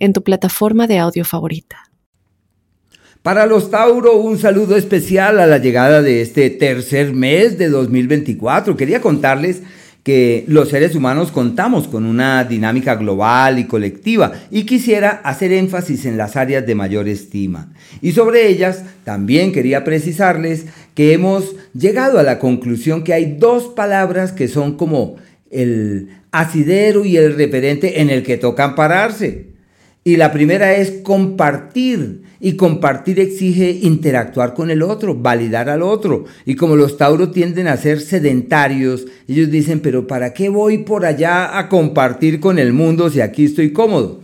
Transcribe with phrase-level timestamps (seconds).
[0.00, 1.90] en tu plataforma de audio favorita.
[3.22, 8.76] Para los Tauro, un saludo especial a la llegada de este tercer mes de 2024.
[8.78, 9.62] Quería contarles
[10.02, 16.06] que los seres humanos contamos con una dinámica global y colectiva y quisiera hacer énfasis
[16.06, 17.74] en las áreas de mayor estima.
[18.00, 20.64] Y sobre ellas también quería precisarles
[20.94, 25.16] que hemos llegado a la conclusión que hay dos palabras que son como
[25.50, 29.49] el asidero y el referente en el que tocan pararse.
[30.10, 32.22] Y la primera es compartir.
[32.40, 36.24] Y compartir exige interactuar con el otro, validar al otro.
[36.44, 41.06] Y como los tauros tienden a ser sedentarios, ellos dicen, pero ¿para qué voy por
[41.06, 44.20] allá a compartir con el mundo si aquí estoy cómodo?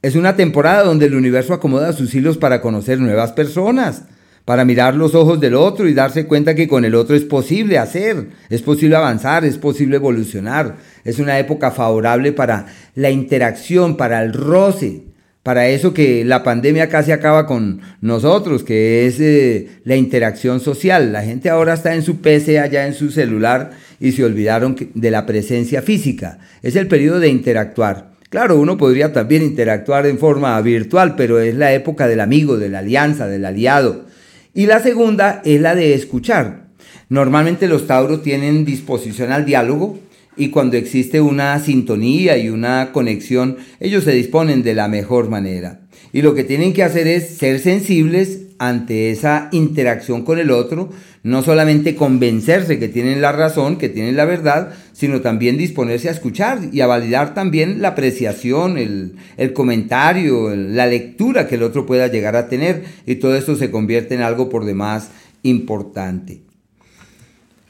[0.00, 4.06] Es una temporada donde el universo acomoda sus hilos para conocer nuevas personas
[4.44, 7.78] para mirar los ojos del otro y darse cuenta que con el otro es posible
[7.78, 10.76] hacer, es posible avanzar, es posible evolucionar.
[11.04, 15.02] Es una época favorable para la interacción, para el roce,
[15.42, 21.12] para eso que la pandemia casi acaba con nosotros, que es eh, la interacción social.
[21.12, 25.10] La gente ahora está en su PC, allá en su celular, y se olvidaron de
[25.10, 26.38] la presencia física.
[26.62, 28.12] Es el periodo de interactuar.
[28.28, 32.70] Claro, uno podría también interactuar en forma virtual, pero es la época del amigo, de
[32.70, 34.11] la alianza, del aliado
[34.54, 36.66] y la segunda es la de escuchar.
[37.08, 39.98] Normalmente los tauros tienen disposición al diálogo
[40.36, 45.80] y cuando existe una sintonía y una conexión, ellos se disponen de la mejor manera.
[46.12, 50.88] Y lo que tienen que hacer es ser sensibles ante esa interacción con el otro,
[51.24, 56.12] no solamente convencerse que tienen la razón, que tienen la verdad, sino también disponerse a
[56.12, 61.86] escuchar y a validar también la apreciación, el, el comentario, la lectura que el otro
[61.86, 62.84] pueda llegar a tener.
[63.04, 65.10] Y todo esto se convierte en algo por demás
[65.42, 66.51] importante.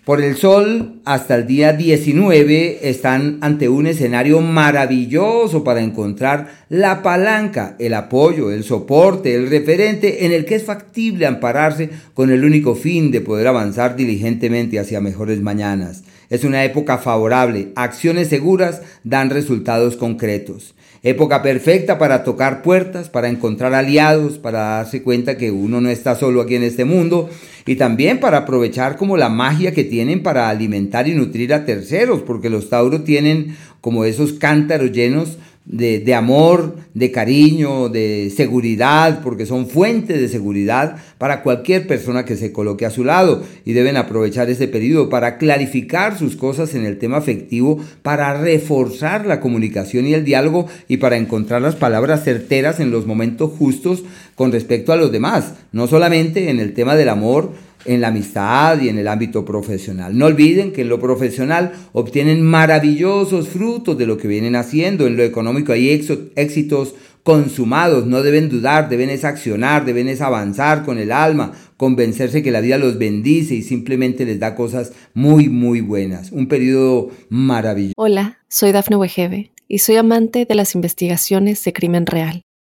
[0.04, 7.04] Por el sol hasta el día 19 están ante un escenario maravilloso para encontrar la
[7.04, 12.44] palanca, el apoyo, el soporte, el referente en el que es factible ampararse con el
[12.44, 16.02] único fin de poder avanzar diligentemente hacia mejores mañanas.
[16.30, 20.74] Es una época favorable, acciones seguras dan resultados concretos.
[21.04, 26.14] Época perfecta para tocar puertas, para encontrar aliados, para darse cuenta que uno no está
[26.14, 27.28] solo aquí en este mundo
[27.66, 32.22] y también para aprovechar como la magia que tienen para alimentar y nutrir a terceros,
[32.22, 39.46] porque los tauros tienen como esos cántaros llenos de, amor, de cariño, de seguridad, porque
[39.46, 43.42] son fuentes de seguridad para cualquier persona que se coloque a su lado.
[43.64, 49.26] Y deben aprovechar ese periodo para clarificar sus cosas en el tema afectivo, para reforzar
[49.26, 54.02] la comunicación y el diálogo y para encontrar las palabras certeras en los momentos justos
[54.34, 57.52] con respecto a los demás, no solamente en el tema del amor,
[57.84, 60.16] en la amistad y en el ámbito profesional.
[60.16, 65.06] No olviden que en lo profesional obtienen maravillosos frutos de lo que vienen haciendo.
[65.06, 70.84] En lo económico hay éxitos consumados, no deben dudar, deben es accionar, deben es avanzar
[70.84, 75.48] con el alma, convencerse que la vida los bendice y simplemente les da cosas muy,
[75.48, 76.32] muy buenas.
[76.32, 77.94] Un periodo maravilloso.
[77.96, 82.42] Hola, soy Dafne Wegebe y soy amante de las investigaciones de crimen real.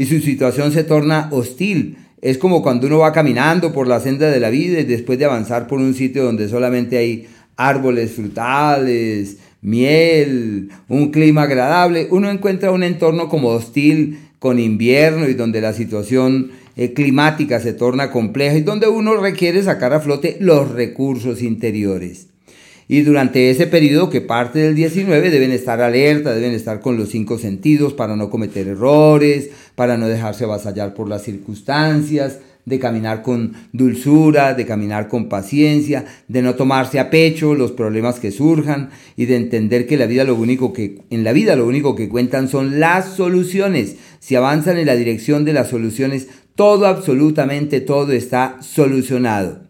[0.00, 1.98] y su situación se torna hostil.
[2.22, 5.26] Es como cuando uno va caminando por la senda de la vida y después de
[5.26, 7.26] avanzar por un sitio donde solamente hay
[7.58, 15.34] árboles frutales, miel, un clima agradable, uno encuentra un entorno como hostil con invierno y
[15.34, 20.38] donde la situación eh, climática se torna compleja y donde uno requiere sacar a flote
[20.40, 22.28] los recursos interiores.
[22.92, 27.10] Y durante ese periodo que parte del 19 deben estar alerta, deben estar con los
[27.10, 33.22] cinco sentidos para no cometer errores, para no dejarse avasallar por las circunstancias, de caminar
[33.22, 38.90] con dulzura, de caminar con paciencia, de no tomarse a pecho los problemas que surjan
[39.16, 42.08] y de entender que la vida lo único que en la vida lo único que
[42.08, 43.98] cuentan son las soluciones.
[44.18, 46.26] si avanzan en la dirección de las soluciones,
[46.56, 49.69] todo, absolutamente todo está solucionado.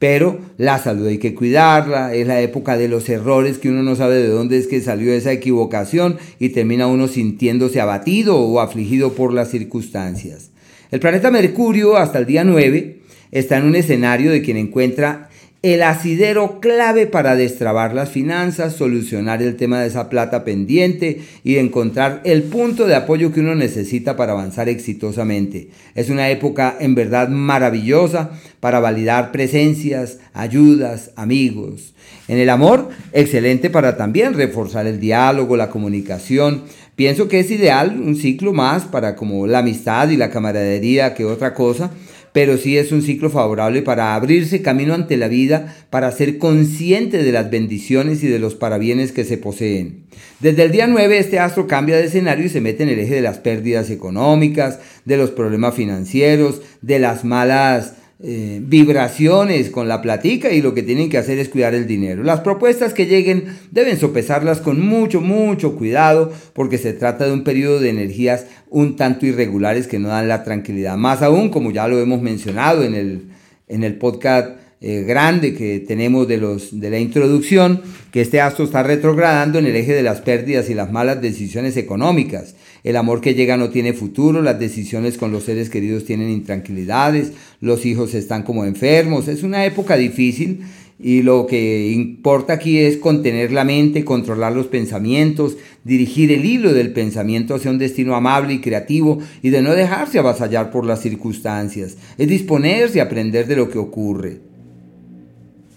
[0.00, 3.96] Pero la salud hay que cuidarla, es la época de los errores que uno no
[3.96, 9.12] sabe de dónde es que salió esa equivocación y termina uno sintiéndose abatido o afligido
[9.12, 10.52] por las circunstancias.
[10.90, 12.96] El planeta Mercurio hasta el día 9
[13.30, 15.28] está en un escenario de quien encuentra
[15.62, 21.56] el asidero clave para destrabar las finanzas, solucionar el tema de esa plata pendiente y
[21.56, 25.68] encontrar el punto de apoyo que uno necesita para avanzar exitosamente.
[25.94, 28.30] Es una época en verdad maravillosa
[28.60, 31.92] para validar presencias, ayudas, amigos.
[32.26, 36.62] En el amor, excelente para también reforzar el diálogo, la comunicación.
[36.96, 41.26] Pienso que es ideal un ciclo más para como la amistad y la camaradería que
[41.26, 41.90] otra cosa
[42.32, 47.22] pero sí es un ciclo favorable para abrirse camino ante la vida, para ser consciente
[47.22, 50.04] de las bendiciones y de los parabienes que se poseen.
[50.40, 53.14] Desde el día 9 este astro cambia de escenario y se mete en el eje
[53.14, 60.02] de las pérdidas económicas, de los problemas financieros, de las malas eh, vibraciones con la
[60.02, 62.22] platica y lo que tienen que hacer es cuidar el dinero.
[62.22, 67.44] Las propuestas que lleguen deben sopesarlas con mucho, mucho cuidado porque se trata de un
[67.44, 70.98] periodo de energías un tanto irregulares que no dan la tranquilidad.
[70.98, 73.22] Más aún, como ya lo hemos mencionado en el,
[73.68, 74.50] en el podcast
[74.82, 77.80] eh, grande que tenemos de, los, de la introducción,
[78.12, 81.78] que este astro está retrogradando en el eje de las pérdidas y las malas decisiones
[81.78, 82.54] económicas.
[82.82, 87.32] El amor que llega no tiene futuro, las decisiones con los seres queridos tienen intranquilidades,
[87.60, 89.28] los hijos están como enfermos.
[89.28, 90.60] Es una época difícil
[91.02, 96.74] y lo que importa aquí es contener la mente, controlar los pensamientos, dirigir el hilo
[96.74, 101.00] del pensamiento hacia un destino amable y creativo y de no dejarse avasallar por las
[101.00, 101.96] circunstancias.
[102.18, 104.40] Es disponerse a aprender de lo que ocurre.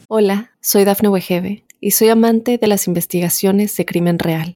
[0.10, 4.56] Hola, soy Dafne Wegebe y soy amante de las investigaciones de crimen real.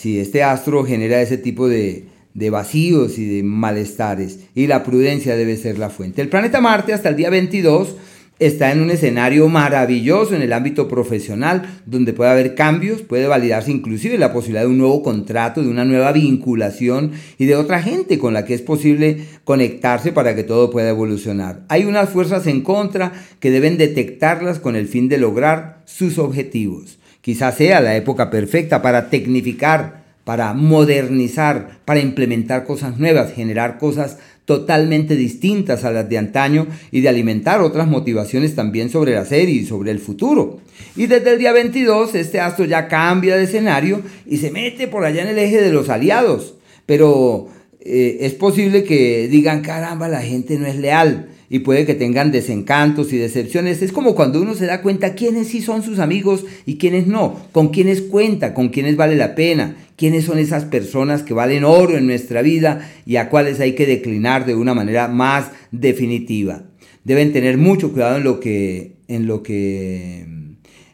[0.00, 2.06] si este astro genera ese tipo de,
[2.50, 6.22] vacíos y de malestares, y la prudencia debe ser la fuente.
[6.22, 7.96] El planeta Marte hasta el día 22
[8.38, 13.72] está en un escenario maravilloso en el ámbito profesional, donde puede haber cambios, puede validarse
[13.72, 18.18] inclusive la posibilidad de un nuevo contrato, de una nueva vinculación y de otra gente
[18.18, 21.66] con la que es posible conectarse para que todo pueda evolucionar.
[21.68, 26.99] Hay unas fuerzas en contra que deben detectarlas con el fin de lograr sus objetivos.
[27.20, 34.18] Quizás sea la época perfecta para tecnificar, para modernizar, para implementar cosas nuevas, generar cosas
[34.44, 39.54] totalmente distintas a las de antaño y de alimentar otras motivaciones también sobre la serie
[39.54, 40.60] y sobre el futuro.
[40.96, 45.04] Y desde el día 22 este astro ya cambia de escenario y se mete por
[45.04, 46.54] allá en el eje de los aliados.
[46.86, 47.48] Pero
[47.80, 52.30] eh, es posible que digan, caramba, la gente no es leal y puede que tengan
[52.30, 53.82] desencantos y decepciones.
[53.82, 57.40] Es como cuando uno se da cuenta quiénes sí son sus amigos y quiénes no,
[57.50, 61.98] con quiénes cuenta, con quiénes vale la pena, quiénes son esas personas que valen oro
[61.98, 66.62] en nuestra vida y a cuáles hay que declinar de una manera más definitiva.
[67.02, 70.26] Deben tener mucho cuidado en lo que, en lo que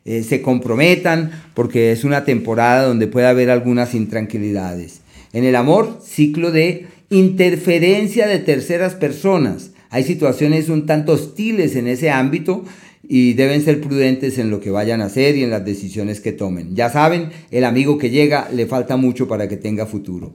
[0.07, 5.03] eh, se comprometan porque es una temporada donde puede haber algunas intranquilidades.
[5.35, 11.87] En el amor, ciclo de interferencia de terceras personas hay situaciones un tanto hostiles en
[11.87, 12.67] ese ámbito
[13.03, 16.33] y deben ser prudentes en lo que vayan a hacer y en las decisiones que
[16.33, 16.77] tomen.
[16.77, 20.35] Ya saben, el amigo que llega le falta mucho para que tenga futuro.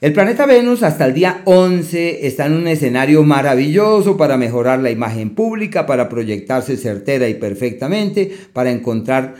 [0.00, 4.92] El planeta Venus hasta el día 11 está en un escenario maravilloso para mejorar la
[4.92, 9.34] imagen pública, para proyectarse certera y perfectamente, para encontrar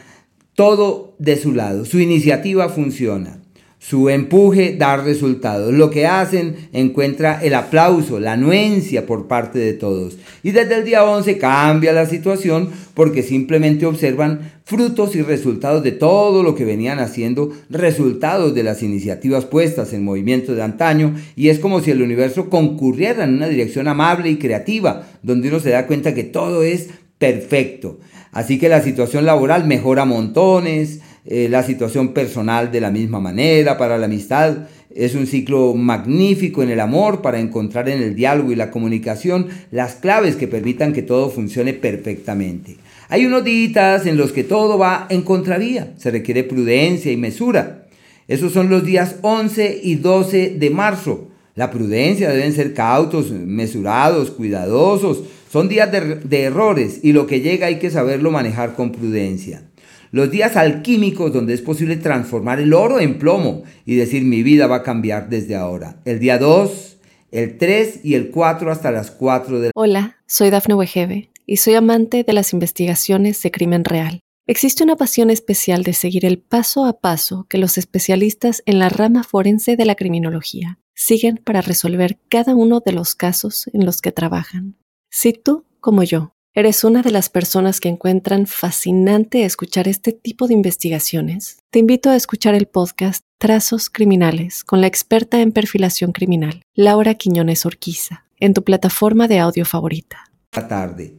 [0.57, 1.85] todo de su lado.
[1.85, 3.41] Su iniciativa funciona.
[3.83, 5.73] Su empuje da resultados.
[5.73, 10.19] Lo que hacen encuentra el aplauso, la anuencia por parte de todos.
[10.43, 15.93] Y desde el día 11 cambia la situación porque simplemente observan frutos y resultados de
[15.93, 21.15] todo lo que venían haciendo, resultados de las iniciativas puestas en movimiento de antaño.
[21.35, 25.59] Y es como si el universo concurriera en una dirección amable y creativa, donde uno
[25.59, 27.99] se da cuenta que todo es perfecto.
[28.31, 33.77] Así que la situación laboral mejora montones, eh, la situación personal de la misma manera,
[33.77, 34.69] para la amistad.
[34.95, 39.49] Es un ciclo magnífico en el amor para encontrar en el diálogo y la comunicación
[39.71, 42.77] las claves que permitan que todo funcione perfectamente.
[43.09, 47.87] Hay unos días en los que todo va en contravía, se requiere prudencia y mesura.
[48.27, 51.29] Esos son los días 11 y 12 de marzo.
[51.57, 55.25] La prudencia deben ser cautos, mesurados, cuidadosos.
[55.53, 59.65] Son días de, de errores y lo que llega hay que saberlo manejar con prudencia.
[60.13, 64.67] Los días alquímicos donde es posible transformar el oro en plomo y decir mi vida
[64.67, 66.01] va a cambiar desde ahora.
[66.05, 66.97] El día 2,
[67.31, 71.75] el 3 y el 4 hasta las 4 de Hola, soy Dafne Wegebe y soy
[71.75, 74.21] amante de las investigaciones de crimen real.
[74.49, 78.89] Existe una pasión especial de seguir el paso a paso que los especialistas en la
[78.89, 84.01] rama forense de la criminología siguen para resolver cada uno de los casos en los
[84.01, 84.77] que trabajan.
[85.09, 90.49] Si tú, como yo, eres una de las personas que encuentran fascinante escuchar este tipo
[90.49, 96.13] de investigaciones, te invito a escuchar el podcast Trazos Criminales con la experta en perfilación
[96.13, 100.25] criminal, Laura Quiñones Orquiza, en tu plataforma de audio favorita.
[100.51, 101.15] tarde.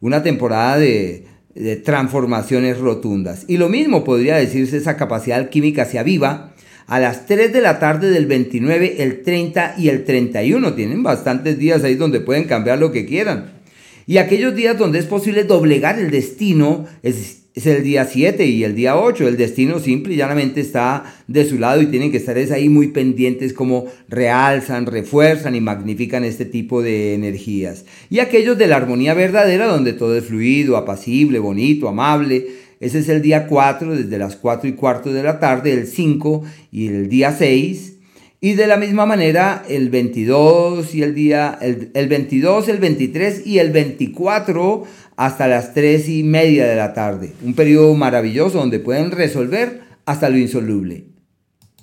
[0.00, 1.26] Una temporada de,
[1.84, 3.44] transformaciones rotundas.
[3.48, 6.54] Y lo mismo podría decirse esa capacidad alquímica se aviva
[6.86, 10.74] a las 3 de la tarde del 29, el 30 y el 31.
[10.74, 13.59] Tienen bastantes días ahí donde pueden cambiar lo que quieran.
[14.06, 18.64] Y aquellos días donde es posible doblegar el destino es, es el día 7 y
[18.64, 19.28] el día 8.
[19.28, 22.88] El destino simple y llanamente está de su lado y tienen que estar ahí muy
[22.88, 27.84] pendientes como realzan, refuerzan y magnifican este tipo de energías.
[28.08, 32.46] Y aquellos de la armonía verdadera donde todo es fluido, apacible, bonito, amable.
[32.80, 36.42] Ese es el día 4 desde las 4 y cuarto de la tarde, el 5
[36.72, 37.99] y el día 6
[38.40, 43.46] y de la misma manera, el 22 y el día, el, el, 22, el 23
[43.46, 44.84] y el 24
[45.16, 47.34] hasta las 3 y media de la tarde.
[47.44, 51.04] Un periodo maravilloso donde pueden resolver hasta lo insoluble.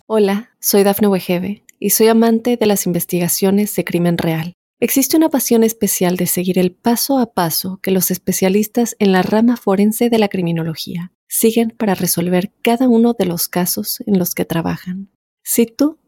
[0.07, 4.53] Hola, soy Dafne Wegebe y soy amante de las investigaciones de crimen real.
[4.79, 9.21] Existe una pasión especial de seguir el paso a paso que los especialistas en la
[9.21, 14.33] rama forense de la criminología siguen para resolver cada uno de los casos en los
[14.33, 15.09] que trabajan.
[15.43, 15.97] Si tú